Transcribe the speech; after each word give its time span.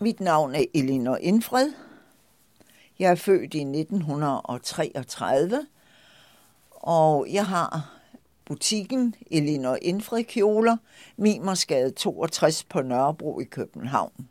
Mit 0.00 0.20
navn 0.20 0.54
er 0.54 0.64
Elinor 0.74 1.16
Indfred. 1.16 1.72
Jeg 2.98 3.10
er 3.10 3.14
født 3.14 3.54
i 3.54 3.60
1933, 3.60 5.66
og 6.70 7.26
jeg 7.32 7.46
har 7.46 7.94
butikken 8.44 9.14
Elinor 9.30 9.78
Indfred 9.82 10.24
Kjoler, 10.24 10.76
Mimersgade 11.16 11.90
62 11.90 12.64
på 12.64 12.82
Nørrebro 12.82 13.40
i 13.40 13.44
København. 13.44 14.28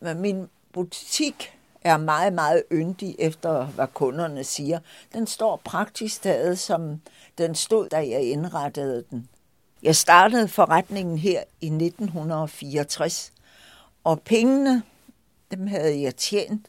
Min 0.00 0.46
butik 0.72 1.58
er 1.80 1.96
meget, 1.96 2.32
meget 2.32 2.62
yndig 2.72 3.16
efter, 3.18 3.66
hvad 3.66 3.86
kunderne 3.94 4.44
siger. 4.44 4.78
Den 5.12 5.26
står 5.26 5.60
praktisk 5.64 6.22
taget, 6.22 6.58
som 6.58 7.00
den 7.38 7.54
stod, 7.54 7.88
da 7.88 7.96
jeg 7.96 8.22
indrettede 8.22 9.04
den. 9.10 9.28
Jeg 9.82 9.96
startede 9.96 10.48
forretningen 10.48 11.18
her 11.18 11.42
i 11.60 11.66
1964, 11.66 13.32
og 14.04 14.22
pengene, 14.22 14.82
dem 15.50 15.66
havde 15.66 16.00
jeg 16.00 16.16
tjent 16.16 16.66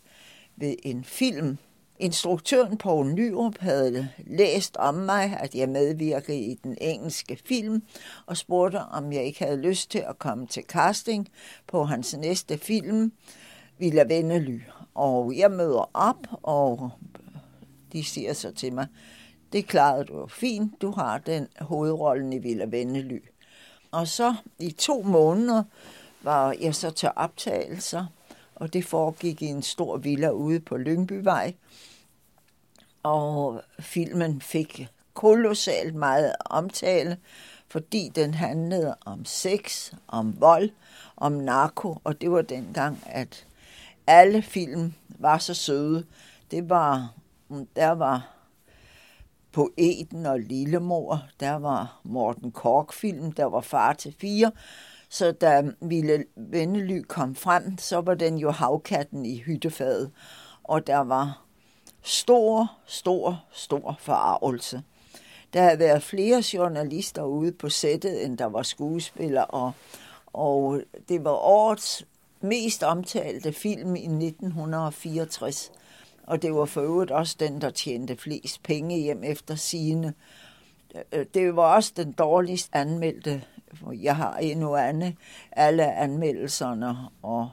ved 0.56 0.76
en 0.84 1.04
film. 1.04 1.58
Instruktøren 2.00 2.78
Poul 2.78 3.14
Nyrup 3.14 3.58
havde 3.60 4.10
læst 4.28 4.78
om 4.78 4.96
mig, 4.96 5.38
at 5.40 5.56
jeg 5.56 5.70
medvirkede 5.70 6.38
i 6.38 6.60
den 6.64 6.78
engelske 6.82 7.40
film, 7.46 7.84
og 8.26 8.38
spurgte, 8.38 8.80
om 8.80 9.14
jeg 9.14 9.24
ikke 9.24 9.44
havde 9.44 9.62
lyst 9.62 9.92
til 9.92 10.00
at 10.00 10.20
komme 10.20 10.48
til 10.48 10.64
casting 10.64 11.30
på 11.68 11.84
hans 11.84 12.18
næste 12.18 12.58
film, 12.58 13.12
Villa 13.78 14.04
Vennely. 14.04 14.60
Og 14.94 15.38
jeg 15.38 15.52
møder 15.52 15.90
op, 15.94 16.28
og 16.32 16.92
de 17.94 18.04
siger 18.04 18.34
så 18.34 18.52
til 18.52 18.74
mig, 18.74 18.88
det 19.54 19.68
klarede 19.68 20.06
du 20.06 20.28
fint, 20.28 20.82
du 20.82 20.92
har 20.92 21.18
den 21.18 21.48
hovedrollen 21.60 22.34
i 22.34 22.38
Villa 22.38 22.66
Vennely. 22.66 23.20
Og 23.92 24.08
så 24.08 24.36
i 24.60 24.72
to 24.72 25.02
måneder 25.02 25.64
var 26.26 26.56
jeg 26.62 26.76
så 26.76 26.92
til 26.92 27.10
optagelser, 27.16 28.06
og 28.56 28.74
det 28.74 28.86
foregik 28.86 29.42
i 29.42 29.46
en 29.46 29.62
stor 29.62 29.98
villa 29.98 30.30
ude 30.30 30.60
på 30.60 30.78
Lyngbyvej. 30.78 31.54
Og 33.04 33.62
filmen 33.80 34.42
fik 34.42 34.88
kolossalt 35.14 35.96
meget 35.96 36.36
omtale, 36.46 37.18
fordi 37.68 38.12
den 38.16 38.34
handlede 38.34 38.96
om 39.06 39.26
sex, 39.26 39.94
om 40.08 40.42
vold, 40.42 40.70
om 41.18 41.32
narko, 41.32 41.98
og 42.04 42.22
det 42.22 42.32
var 42.32 42.42
dengang, 42.42 43.04
at 43.06 43.46
alle 44.08 44.42
film 44.42 44.94
var 45.08 45.38
så 45.38 45.54
søde. 45.54 46.06
Det 46.52 46.70
var, 46.70 47.14
der 47.76 47.92
var 47.92 48.36
Poeten 49.52 50.26
og 50.26 50.40
Lillemor, 50.40 51.22
der 51.40 51.54
var 51.54 52.00
Morten 52.04 52.52
Kork-film, 52.52 53.32
der 53.32 53.46
var 53.46 53.62
Far 53.62 53.94
til 53.94 54.16
fire, 54.20 54.52
så 55.10 55.32
da 55.32 55.64
Ville 55.82 56.26
Vennely 56.36 57.02
kom 57.02 57.36
frem, 57.36 57.78
så 57.78 58.02
var 58.02 58.14
den 58.14 58.38
jo 58.38 58.52
havkatten 58.52 59.26
i 59.26 59.38
hyttefadet, 59.38 60.12
og 60.64 60.88
der 60.88 61.00
var 61.00 61.42
stor, 62.02 62.72
stor, 62.86 63.44
stor 63.52 63.96
forarvelse. 64.00 64.84
Der 65.54 65.62
havde 65.62 65.80
været 65.80 66.04
flere 66.04 66.44
journalister 66.54 67.24
ude 67.24 67.52
på 67.52 67.70
sættet, 67.70 68.26
end 68.26 68.38
der 68.38 68.46
var 68.46 68.64
skuespillere, 68.64 69.46
og, 69.46 69.72
og 70.26 70.82
det 71.10 71.24
var 71.24 71.32
årets 71.32 72.06
mest 72.42 72.84
omtalte 72.84 73.54
film 73.54 73.96
i 73.96 74.06
1964. 74.06 75.72
Og 76.24 76.42
det 76.42 76.54
var 76.54 76.66
for 76.66 76.82
øvrigt 76.82 77.12
også 77.12 77.36
den, 77.40 77.62
der 77.62 77.70
tjente 77.70 78.18
flest 78.18 78.64
penge 78.64 79.00
hjem 79.00 79.24
efter 79.24 79.56
sine. 79.56 80.14
Øh, 80.96 81.02
øh, 81.12 81.26
det 81.34 81.56
var 81.56 81.76
også 81.76 81.94
den 81.96 82.12
dårligst 82.12 82.70
anmeldte. 82.74 83.44
Jeg 83.94 84.16
har 84.16 84.38
endnu 84.38 84.76
andet 84.76 85.16
alle 85.52 85.94
anmeldelserne, 85.94 86.98
og 87.22 87.50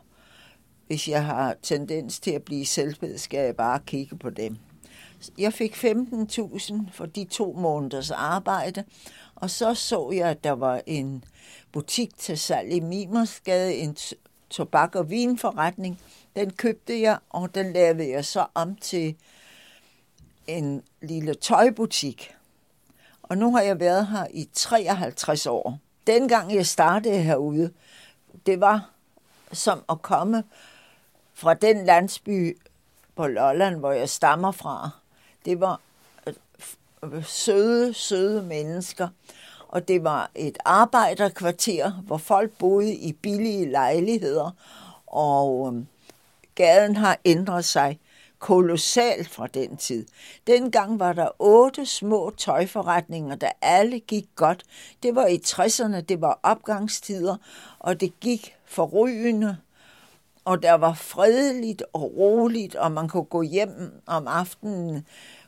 hvis 0.87 1.09
jeg 1.09 1.25
har 1.25 1.56
tendens 1.62 2.21
til 2.21 2.31
at 2.31 2.43
blive 2.43 2.67
selvbed, 2.67 3.19
skal 3.19 3.41
jeg 3.41 3.56
bare 3.56 3.81
kigge 3.87 4.17
på 4.17 4.31
dem. 4.31 4.56
Jeg 5.39 5.53
fik 5.53 5.75
15.000 5.75 6.75
for 6.93 7.06
de 7.06 7.25
to 7.25 7.53
måneders 7.53 8.11
arbejde, 8.11 8.84
og 9.34 9.51
så 9.51 9.75
så 9.75 10.11
jeg, 10.15 10.28
at 10.28 10.45
der 10.45 10.51
var 10.51 10.81
en 10.87 11.25
butik 11.72 12.19
til 12.19 12.39
salg 12.39 12.72
i 12.72 12.81
Mimersgade, 12.81 13.75
en 13.75 13.97
tobak- 14.51 14.95
og 14.95 15.11
vinforretning. 15.11 16.01
Den 16.37 16.51
købte 16.51 17.01
jeg, 17.01 17.19
og 17.31 17.55
den 17.55 17.72
lavede 17.72 18.11
jeg 18.11 18.25
så 18.25 18.47
om 18.55 18.77
til 18.77 19.17
en 20.47 20.83
lille 21.03 21.34
tøjbutik. 21.34 22.34
Og 23.22 23.39
nu 23.39 23.55
har 23.55 23.62
jeg 23.62 23.81
været 23.81 24.06
her 24.06 24.27
i 24.31 24.49
53 24.53 25.47
år. 25.47 25.78
Dengang 26.07 26.55
jeg 26.55 26.67
startede 26.67 27.19
herude, 27.19 27.73
det 28.47 28.61
var 28.61 28.91
som 29.53 29.85
at 29.89 30.03
komme 30.03 30.45
fra 31.35 31.55
den 31.55 31.85
landsby 31.85 32.59
på 33.17 33.27
Lolland, 33.27 33.77
hvor 33.77 33.93
jeg 33.93 34.09
stammer 34.09 34.51
fra. 34.51 34.91
Det 35.45 35.61
var 35.61 35.81
øh, 36.27 37.25
søde, 37.25 37.95
søde 37.95 38.43
mennesker. 38.43 39.09
Og 39.69 39.89
det 39.89 40.05
var 40.05 40.31
et 40.35 40.59
arbejderkvarter, 40.65 41.91
hvor 41.93 42.17
folk 42.17 42.51
boede 42.59 42.95
i 42.95 43.13
billige 43.13 43.71
lejligheder. 43.71 44.51
Og 45.07 45.75
øh, 45.75 45.84
gaden 46.55 46.97
har 46.97 47.19
ændret 47.25 47.65
sig 47.65 47.99
kolossal 48.42 49.25
fra 49.25 49.47
den 49.47 49.76
tid. 49.76 50.06
Dengang 50.47 51.00
var 51.00 51.12
der 51.12 51.28
otte 51.38 51.86
små 51.86 52.32
tøjforretninger, 52.36 53.36
der 53.36 53.50
alle 53.62 54.00
gik 54.00 54.26
godt. 54.36 54.62
Det 55.03 55.14
var 55.14 55.26
i 55.26 55.41
60'erne, 55.47 56.00
det 56.00 56.20
var 56.20 56.41
opgangstider, 56.42 57.36
og 57.78 58.00
det 58.00 58.20
gik 58.20 58.54
forrygende 58.64 59.56
og 60.44 60.62
der 60.62 60.72
var 60.72 60.94
fredeligt 60.94 61.82
og 61.92 62.16
roligt, 62.16 62.75
og 62.75 62.92
man 62.92 63.08
kunne 63.08 63.25
gå 63.25 63.42
hjem 63.42 64.03
om 64.06 64.28
aftenen, 64.28 65.06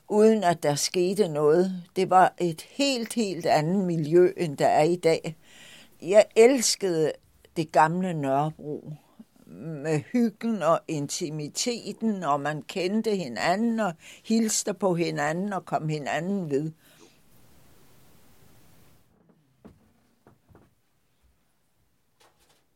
uden 0.09 0.44
at 0.44 0.62
der 0.62 0.75
skete 0.75 1.28
noget. 1.28 1.82
Det 1.97 2.11
var 2.11 2.34
et 2.38 2.62
helt, 2.71 3.12
helt 3.12 3.47
andet 3.47 3.84
miljø, 3.84 4.32
end 4.37 4.56
der 4.56 4.66
er 4.66 4.82
i 4.82 4.97
dag. 4.97 5.37
Jeg 6.03 6.25
elskede 6.37 7.12
det 7.56 7.72
gamle 7.72 8.15
Nørrebro 8.15 8.93
med 9.63 10.01
hyggen 10.13 10.63
og 10.63 10.81
intimiteten, 10.89 12.23
og 12.23 12.41
man 12.41 12.63
kendte 12.63 13.17
hinanden 13.17 13.81
og 13.81 13.93
hilste 14.25 14.75
på 14.75 14.95
hinanden 14.95 15.53
og 15.53 15.65
kom 15.65 15.89
hinanden 15.89 16.51
ved. 16.51 16.73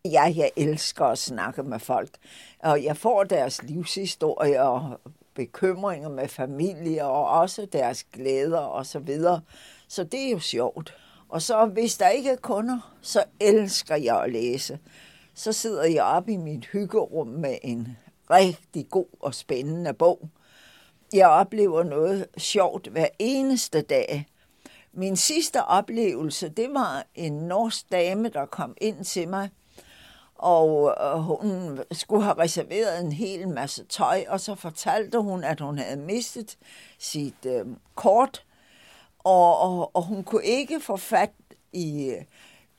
Ja, 0.05 0.33
jeg 0.37 0.51
elsker 0.57 1.05
at 1.05 1.19
snakke 1.19 1.63
med 1.63 1.79
folk, 1.79 2.11
og 2.59 2.85
jeg 2.85 2.97
får 2.97 3.25
deres 3.25 3.63
livshistorie 3.63 4.63
og 4.63 5.01
bekymringer 5.35 6.09
med 6.09 6.29
familie, 6.29 7.05
og 7.05 7.29
også 7.29 7.67
deres 7.73 8.05
glæder 8.05 8.59
og 8.59 8.87
så 8.87 8.99
videre. 8.99 9.41
Så 9.89 10.05
det 10.05 10.27
er 10.27 10.31
jo 10.31 10.39
sjovt. 10.39 10.95
Og 11.29 11.43
så 11.43 11.67
hvis 11.67 11.97
der 11.97 12.09
ikke 12.09 12.31
er 12.31 12.37
kunder, 12.37 12.99
så 13.03 13.25
elsker 13.41 13.97
jeg 13.97 14.23
at 14.23 14.33
læse. 14.33 14.79
Så 15.39 15.53
sidder 15.53 15.85
jeg 15.85 16.05
op 16.05 16.29
i 16.29 16.37
mit 16.37 16.67
hyggerum 16.67 17.27
med 17.27 17.59
en 17.63 17.97
rigtig 18.31 18.89
god 18.91 19.07
og 19.21 19.35
spændende 19.35 19.95
bog. 19.95 20.29
Jeg 21.13 21.29
oplever 21.29 21.83
noget 21.83 22.27
sjovt 22.37 22.87
hver 22.87 23.07
eneste 23.19 23.83
dag. 23.83 24.27
Min 24.93 25.17
sidste 25.17 25.65
oplevelse, 25.65 26.49
det 26.49 26.69
var 26.71 27.07
en 27.15 27.33
norsk 27.33 27.93
dame, 27.93 28.29
der 28.29 28.47
kom 28.47 28.75
ind 28.81 29.05
til 29.05 29.29
mig 29.29 29.51
og 30.35 30.97
øh, 31.01 31.21
hun 31.21 31.81
skulle 31.93 32.23
have 32.23 32.39
reserveret 32.39 33.01
en 33.01 33.13
hel 33.13 33.49
masse 33.49 33.85
tøj, 33.85 34.25
og 34.29 34.41
så 34.41 34.55
fortalte 34.55 35.19
hun, 35.19 35.45
at 35.45 35.61
hun 35.61 35.79
havde 35.79 35.97
mistet 35.97 36.59
sit 36.99 37.47
øh, 37.47 37.67
kort, 37.95 38.45
og, 39.19 39.59
og, 39.59 39.97
og 39.97 40.03
hun 40.03 40.25
kunne 40.25 40.45
ikke 40.45 40.81
få 40.81 40.97
fat 40.97 41.33
i 41.73 42.11
øh, 42.11 42.23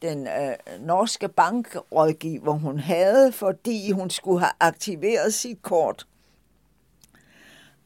den 0.02 0.28
øh, 0.28 0.56
norske 0.80 1.28
bankrådgiver, 1.28 2.54
hun 2.54 2.80
havde, 2.80 3.32
fordi 3.32 3.92
hun 3.92 4.10
skulle 4.10 4.40
have 4.40 4.52
aktiveret 4.60 5.34
sit 5.34 5.62
kort. 5.62 6.08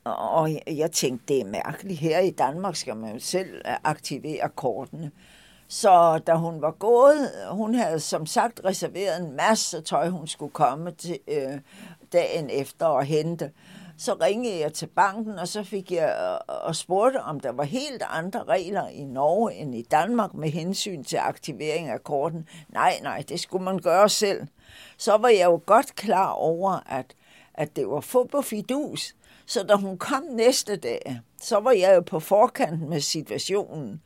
Og 0.04 0.50
jeg 0.68 0.92
tænkte, 0.92 1.33
det 1.33 1.42
er 1.42 1.45
mærkeligt. 1.45 2.00
Her 2.00 2.19
i 2.19 2.31
Danmark 2.31 2.75
skal 2.75 2.95
man 2.95 3.13
jo 3.13 3.19
selv 3.19 3.56
øh, 3.56 3.75
aktivere 3.83 4.50
kortene. 4.56 5.12
Så 5.68 6.18
da 6.27 6.33
hun 6.33 6.62
var 6.62 6.71
gået, 6.71 7.30
hun 7.51 7.75
havde 7.75 8.00
som 8.00 8.25
sagt 8.25 8.62
reserveret 8.66 9.21
en 9.21 9.36
masse 9.36 9.81
tøj, 9.81 10.09
hun 10.09 10.27
skulle 10.27 10.51
komme 10.51 10.92
til 10.92 11.19
øh, 11.27 11.59
dagen 12.13 12.50
efter 12.50 12.86
og 12.86 13.04
hente. 13.04 13.51
Så 14.03 14.13
ringede 14.21 14.59
jeg 14.59 14.73
til 14.73 14.88
banken, 14.88 15.39
og 15.39 15.47
så 15.47 15.63
fik 15.63 15.91
jeg 15.91 16.38
og 16.47 16.75
spurgte, 16.75 17.21
om 17.21 17.39
der 17.39 17.51
var 17.51 17.63
helt 17.63 18.03
andre 18.09 18.44
regler 18.44 18.88
i 18.88 19.03
Norge 19.03 19.53
end 19.53 19.75
i 19.75 19.81
Danmark 19.81 20.33
med 20.33 20.50
hensyn 20.50 21.03
til 21.03 21.17
aktivering 21.17 21.89
af 21.89 22.03
korten. 22.03 22.47
Nej, 22.69 23.00
nej, 23.03 23.23
det 23.29 23.39
skulle 23.39 23.63
man 23.63 23.79
gøre 23.79 24.09
selv. 24.09 24.47
Så 24.97 25.17
var 25.17 25.27
jeg 25.27 25.45
jo 25.45 25.61
godt 25.65 25.95
klar 25.95 26.29
over, 26.31 26.79
at, 26.85 27.15
at 27.53 27.75
det 27.75 27.89
var 27.89 28.00
få 28.00 28.27
på 28.27 28.41
fidus. 28.41 29.15
Så 29.45 29.63
da 29.63 29.75
hun 29.75 29.97
kom 29.97 30.23
næste 30.31 30.75
dag, 30.75 31.19
så 31.41 31.59
var 31.59 31.71
jeg 31.71 31.95
jo 31.95 32.01
på 32.01 32.19
forkanten 32.19 32.89
med 32.89 33.01
situationen. 33.01 34.01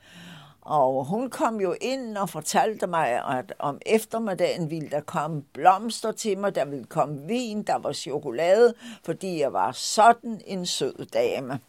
Og 0.68 1.06
hun 1.06 1.30
kom 1.30 1.62
jo 1.62 1.76
ind 1.82 2.18
og 2.18 2.30
fortalte 2.30 2.88
mig, 2.88 3.08
at 3.30 3.54
om 3.60 3.80
eftermiddagen 3.86 4.70
ville 4.70 4.90
der 4.90 5.02
komme 5.02 5.42
blomster 5.42 6.12
til 6.12 6.38
mig, 6.38 6.56
der 6.56 6.66
ville 6.66 6.86
komme 6.86 7.28
vin, 7.28 7.64
der 7.64 7.78
var 7.78 7.92
chokolade, 7.92 8.74
fordi 9.04 9.40
jeg 9.40 9.54
var 9.54 9.72
sådan 9.72 10.42
en 10.46 10.66
sød 10.66 11.06
dame. 11.14 11.60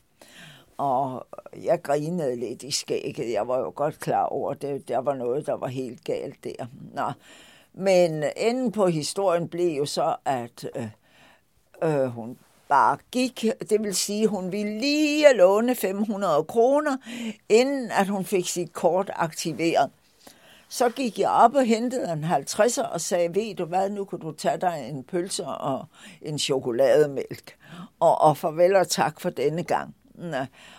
Og 0.77 1.27
jeg 1.65 1.83
grinede 1.83 2.37
lidt 2.37 2.63
i 2.63 2.71
skægget. 2.71 3.33
Jeg 3.33 3.49
var 3.49 3.59
jo 3.59 3.73
godt 3.75 4.01
klar 4.01 4.25
over, 4.25 4.51
at 4.51 4.63
det, 4.63 4.89
der 4.89 4.99
var 4.99 5.15
noget, 5.15 5.47
der 5.47 5.55
var 5.55 5.67
helt 5.67 6.05
galt 6.05 6.45
der. 6.45 6.67
Nå. 6.95 7.13
Men 7.73 8.25
enden 8.37 8.73
på 8.73 8.87
historien 8.87 9.49
blev 9.49 9.69
jo 9.69 9.87
så, 9.87 10.17
at 10.25 10.71
øh, 10.77 10.89
øh, 11.83 12.07
hun 12.07 12.39
bare 12.69 12.99
gik. 13.13 13.45
Det 13.71 13.83
vil 13.83 13.95
sige, 13.95 14.27
hun 14.27 14.53
ville 14.53 14.79
lige 14.81 15.37
låne 15.37 15.75
500 15.75 16.45
kroner, 16.45 16.97
inden 17.49 17.91
at 17.91 18.07
hun 18.09 18.25
fik 18.25 18.49
sit 18.49 18.73
kort 18.73 19.11
aktiveret. 19.15 19.91
Så 20.69 20.89
gik 20.89 21.19
jeg 21.19 21.31
op 21.31 21.55
og 21.55 21.65
hentede 21.65 22.13
en 22.13 22.25
50'er 22.25 22.83
og 22.83 23.01
sagde, 23.01 23.35
ved 23.35 23.55
du 23.55 23.65
hvad, 23.65 23.91
nu 23.91 24.05
kan 24.05 24.19
du 24.19 24.33
tage 24.33 24.61
dig 24.61 24.89
en 24.91 25.05
pølse 25.05 25.45
og 25.45 25.85
en 26.23 26.39
chokolademælk. 26.39 27.57
Og, 28.01 28.21
og 28.21 28.37
farvel 28.37 28.77
og 28.77 28.89
tak 28.89 29.21
for 29.21 29.31
denne 29.31 29.63
gang. 29.63 29.95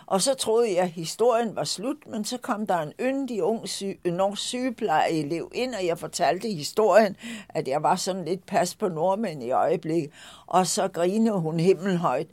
Og 0.06 0.22
så 0.22 0.34
troede 0.34 0.74
jeg, 0.74 0.84
at 0.84 0.90
historien 0.90 1.56
var 1.56 1.64
slut, 1.64 2.08
men 2.08 2.26
så 2.26 2.38
kom 2.38 2.68
der 2.68 2.78
en 2.78 2.94
yndig 3.02 3.44
ung 3.44 3.70
sy- 3.70 3.84
norsk 4.06 4.42
sygeplejeelev 4.42 5.52
ind, 5.54 5.76
og 5.76 5.86
jeg 5.86 6.00
fortalte 6.00 6.50
historien, 6.50 7.16
at 7.50 7.68
jeg 7.68 7.84
var 7.84 7.96
sådan 7.96 8.26
lidt 8.26 8.46
pas 8.46 8.76
på 8.76 8.88
nordmænd 8.88 9.44
i 9.44 9.52
øjeblikket. 9.52 10.12
Og 10.48 10.68
så 10.68 10.88
grinede 10.88 11.40
hun 11.40 11.60
himmelhøjt. 11.60 12.28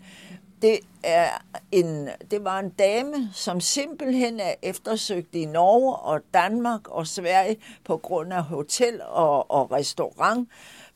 Det, 0.62 0.78
er 1.02 1.28
en, 1.72 2.08
det 2.30 2.44
var 2.44 2.58
en 2.58 2.70
dame, 2.70 3.30
som 3.32 3.60
simpelthen 3.60 4.40
er 4.40 4.54
eftersøgt 4.62 5.34
i 5.34 5.44
Norge 5.44 5.96
og 5.96 6.20
Danmark 6.34 6.88
og 6.88 7.06
Sverige 7.06 7.56
på 7.84 7.96
grund 7.96 8.32
af 8.32 8.42
hotel 8.42 9.00
og, 9.08 9.50
og 9.50 9.72
restaurant 9.72 10.48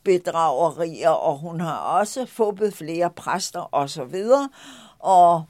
bedragerier, 0.03 1.09
og 1.09 1.37
hun 1.37 1.59
har 1.59 1.77
også 1.77 2.25
fået 2.25 2.73
flere 2.73 3.09
præster 3.09 3.59
og 3.59 3.89
så 3.89 4.03
videre. 4.03 4.49
Og 4.99 5.43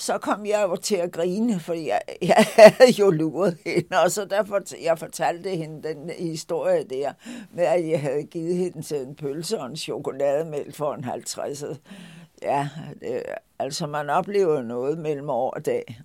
så 0.00 0.18
kom 0.18 0.46
jeg 0.46 0.66
jo 0.68 0.76
til 0.76 0.96
at 0.96 1.12
grine, 1.12 1.60
for 1.60 1.74
jeg, 1.74 2.00
jeg 2.22 2.46
havde 2.56 2.90
jo 2.90 3.10
luret 3.10 3.58
hende, 3.66 4.02
og 4.04 4.10
så 4.10 4.24
derfor 4.24 4.60
jeg 4.82 4.98
fortalte 4.98 5.50
hende 5.50 5.88
den 5.88 6.10
historie 6.18 6.84
der, 6.84 7.12
med 7.52 7.64
at 7.64 7.88
jeg 7.88 8.00
havde 8.00 8.22
givet 8.22 8.56
hende 8.56 8.82
til 8.82 8.96
en 8.96 9.14
pølse 9.14 9.60
og 9.60 9.66
en 9.66 9.76
chokolademælk 9.76 10.74
for 10.74 10.94
en 10.94 11.04
50. 11.04 11.64
Ja, 12.42 12.68
det, 13.00 13.22
altså 13.58 13.86
man 13.86 14.10
oplever 14.10 14.62
noget 14.62 14.98
mellem 14.98 15.30
år 15.30 15.50
og 15.50 15.66
dag. 15.66 16.00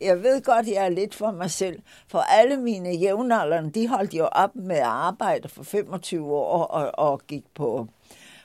Jeg 0.00 0.22
ved 0.22 0.42
godt, 0.42 0.66
jeg 0.66 0.84
er 0.84 0.88
lidt 0.88 1.14
for 1.14 1.30
mig 1.30 1.50
selv, 1.50 1.82
for 2.08 2.18
alle 2.18 2.56
mine 2.56 2.90
jævnaldrende, 2.90 3.70
de 3.70 3.88
holdt 3.88 4.14
jo 4.14 4.24
op 4.24 4.54
med 4.54 4.76
at 4.76 4.82
arbejde 4.82 5.48
for 5.48 5.62
25 5.62 6.34
år 6.34 6.62
og, 6.64 6.90
og 6.94 7.20
gik 7.26 7.44
på, 7.54 7.88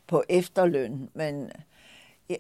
på 0.08 0.24
efterløn, 0.30 1.10
men 1.14 1.52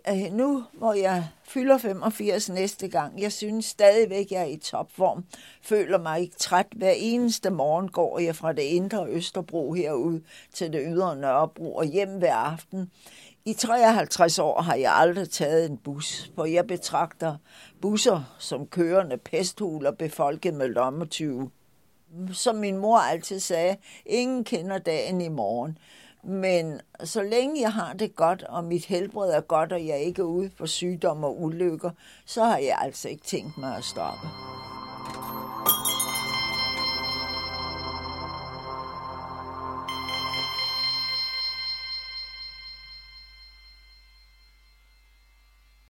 Øh, 0.09 0.33
nu, 0.33 0.63
hvor 0.73 0.93
jeg 0.93 1.27
fylder 1.43 1.77
85 1.77 2.49
næste 2.49 2.87
gang, 2.87 3.21
jeg 3.21 3.31
synes 3.31 3.65
stadigvæk, 3.65 4.31
jeg 4.31 4.41
er 4.41 4.45
i 4.45 4.57
topform. 4.57 5.25
Føler 5.61 5.97
mig 5.97 6.21
ikke 6.21 6.35
træt. 6.35 6.67
Hver 6.75 6.93
eneste 6.97 7.49
morgen 7.49 7.89
går 7.89 8.19
jeg 8.19 8.35
fra 8.35 8.53
det 8.53 8.61
indre 8.61 9.07
Østerbro 9.09 9.73
herud 9.73 10.19
til 10.53 10.73
det 10.73 10.81
ydre 10.87 11.15
Nørrebro 11.15 11.75
og 11.75 11.85
hjem 11.85 12.09
hver 12.09 12.35
aften. 12.35 12.91
I 13.45 13.53
53 13.53 14.39
år 14.39 14.61
har 14.61 14.75
jeg 14.75 14.93
aldrig 14.95 15.29
taget 15.29 15.69
en 15.69 15.77
bus, 15.77 16.31
for 16.35 16.45
jeg 16.45 16.67
betragter 16.67 17.35
busser 17.81 18.35
som 18.39 18.67
kørende 18.67 19.17
pesthuler 19.17 19.91
befolket 19.91 20.53
med 20.53 20.67
lommetyve. 20.67 21.49
Som 22.33 22.55
min 22.55 22.77
mor 22.77 22.97
altid 22.97 23.39
sagde, 23.39 23.77
ingen 24.05 24.43
kender 24.43 24.77
dagen 24.77 25.21
i 25.21 25.29
morgen. 25.29 25.77
Men 26.23 26.81
så 27.03 27.23
længe 27.23 27.61
jeg 27.61 27.73
har 27.73 27.93
det 27.93 28.15
godt, 28.15 28.43
og 28.43 28.63
mit 28.63 28.85
helbred 28.85 29.31
er 29.31 29.41
godt, 29.41 29.73
og 29.73 29.87
jeg 29.87 29.99
ikke 29.99 30.21
er 30.21 30.25
ude 30.25 30.51
for 30.57 30.65
sygdom 30.65 31.23
og 31.23 31.41
ulykker, 31.41 31.91
så 32.25 32.43
har 32.43 32.57
jeg 32.57 32.77
altså 32.81 33.09
ikke 33.09 33.23
tænkt 33.23 33.57
mig 33.57 33.77
at 33.77 33.83
stoppe. 33.83 34.27